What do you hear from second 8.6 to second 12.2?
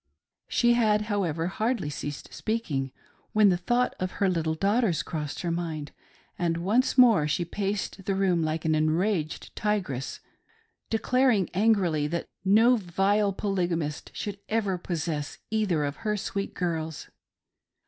an enraged tigress, declaring angrily